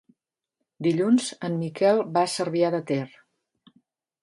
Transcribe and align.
Dilluns 0.87 1.27
en 1.49 1.59
Miquel 1.65 2.03
va 2.17 2.25
a 2.29 2.33
Cervià 2.39 2.73
de 2.79 2.83
Ter. 2.93 3.01